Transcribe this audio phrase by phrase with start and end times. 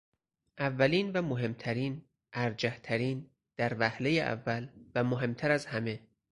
[0.59, 2.01] اولین و مهمترین،
[2.33, 5.99] ارجح ترین، در وهله اول و مهمتر از همه